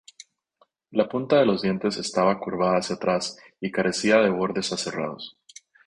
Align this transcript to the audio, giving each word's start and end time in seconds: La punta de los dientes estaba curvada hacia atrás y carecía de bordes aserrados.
La 0.89 1.05
punta 1.07 1.37
de 1.37 1.45
los 1.45 1.61
dientes 1.61 1.97
estaba 1.97 2.39
curvada 2.39 2.79
hacia 2.79 2.95
atrás 2.95 3.37
y 3.59 3.69
carecía 3.69 4.15
de 4.17 4.31
bordes 4.31 4.73
aserrados. 4.73 5.37